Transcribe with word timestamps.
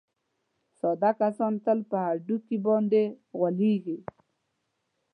ساده 0.79 1.11
کسان 1.21 1.53
تل 1.65 1.79
په 1.89 1.97
هډوکي 2.05 2.57
باندې 2.67 3.03
غولېږي. 3.37 3.97